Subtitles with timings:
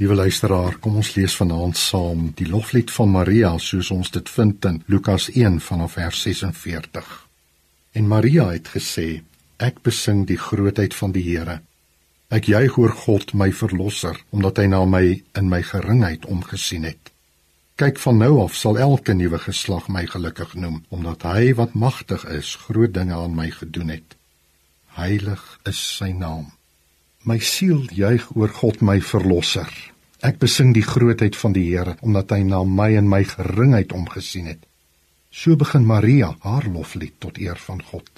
[0.00, 4.64] Liewe luisteraar, kom ons lees vanaand saam die loflied van Maria soos ons dit vind
[4.64, 7.08] in Lukas 1 vanaf vers 46.
[8.00, 9.04] En Maria het gesê:
[9.60, 11.58] Ek besing die grootheid van die Here.
[12.32, 15.02] Ek juig oor God my verlosser, omdat hy na my
[15.36, 17.12] in my geringheid omgesien het.
[17.76, 22.24] Kyk van nou af sal elke nuwe geslag my gelukkig noem, omdat hy wat magtig
[22.24, 24.16] is, groot dinge aan my gedoen het.
[24.96, 26.48] Heilig is sy naam.
[27.28, 29.68] My siel juig oor God my verlosser.
[30.24, 34.48] Ek besing die grootheid van die Here omdat hy na my en my geringheid omgesien
[34.48, 34.62] het.
[35.28, 38.08] So begin Maria haar loflied tot eer van God.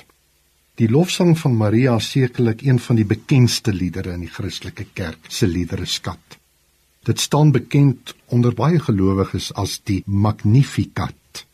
[0.78, 5.26] Die lofsang van Maria is sekerlik een van die bekendste liedere in die Christelike kerk
[5.28, 6.38] se liedereskat.
[7.02, 11.44] Dit staan bekend onder baie gelowiges as die Magnificat.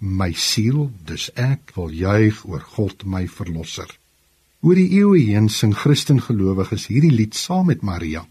[0.00, 3.92] My siel, dus ek wil juig oor God my verlosser.
[4.58, 8.24] Oor die eeue heen sing Christengelowiges hierdie lied saam met Maria.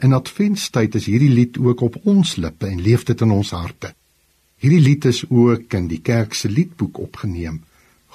[0.00, 3.92] In Adventstyd is hierdie lied ook op ons lippe en leef dit in ons harte.
[4.64, 7.60] Hierdie lied is ook in die kerk se liedboek opgeneem.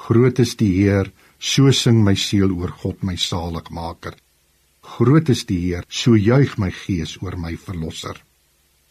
[0.08, 4.18] Groot is die Heer, so sing my siel oor God my saligmaker.
[4.98, 8.18] Groot is die Heer, so juig my gees oor my verlosser.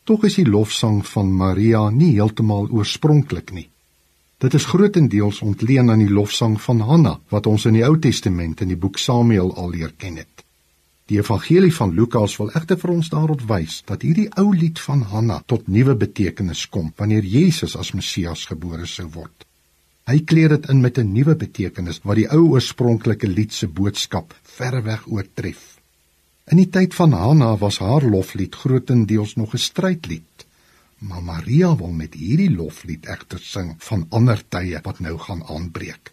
[0.06, 3.66] Tog is die lofsang van Maria nie heeltemal oorspronklik nie.
[4.44, 8.60] Dit is grootendeels ontleen aan die lofsang van Hanna wat ons in die Ou Testament
[8.60, 10.42] in die boek Samuel al leer ken het.
[11.08, 15.06] Die evangelie van Lukas wil egter vir ons daarop wys dat hierdie ou lied van
[15.14, 19.48] Hanna tot nuwe betekenis kom wanneer Jesus as Messias gebore sou word.
[20.12, 24.34] Hy kleer dit in met 'n nuwe betekenis wat die ou oorspronklike lied se boodskap
[24.42, 25.80] verreweg oortref.
[26.52, 30.43] In die tyd van Hanna was haar loflied grootendeels nog 'n strydlied.
[31.04, 36.12] Maar Maria wil met hierdie loflied egter sing van ander tye wat nou gaan aanbreek.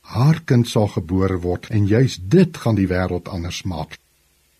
[0.00, 3.98] Haar kind sal gebore word en juis dit gaan die wêreld anders maak.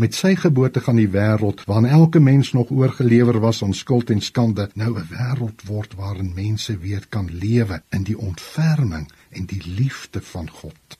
[0.00, 4.20] Met sy geboorte gaan die wêreld waarin elke mens nog oorgelewer was aan skuld en
[4.20, 9.62] skande, nou 'n wêreld word waarin mense weer kan lewe in die ontferming en die
[9.66, 10.99] liefde van God.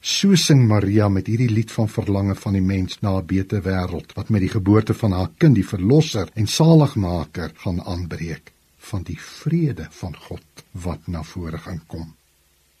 [0.00, 4.14] So sing Maria met hierdie lied van verlange van die mens na 'n beter wêreld
[4.16, 9.18] wat met die geboorte van haar kind die verlosser en saligmaker gaan aanbreek van die
[9.20, 12.14] vrede van God wat na vore gaan kom.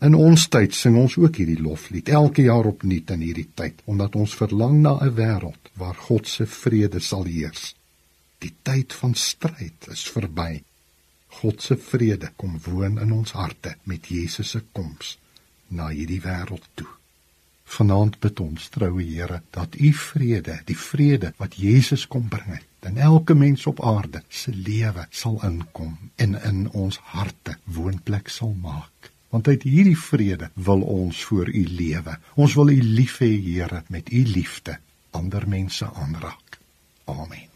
[0.00, 4.16] In ons tyd sing ons ook hierdie loflied elke jaar opnuut in hierdie tyd omdat
[4.16, 7.74] ons verlang na 'n wêreld waar God se vrede sal heers.
[8.38, 10.62] Die tyd van stryd is verby.
[11.28, 15.18] God se vrede kom woon in ons harte met Jesus se koms
[15.68, 16.99] na hierdie wêreld toe.
[17.80, 22.66] Vanaand bid ons, troue Here, dat U vrede, die vrede wat Jesus kom bring het,
[22.84, 28.52] in elke mens op aarde se lewe sal inkom en in ons harte woonplek sal
[28.52, 29.08] maak.
[29.32, 32.18] Want uit hierdie vrede wil ons voor U lewe.
[32.36, 34.76] Ons wil U lief hê, Here, met U liefde
[35.16, 36.60] ander mense aanraak.
[37.08, 37.49] Amen.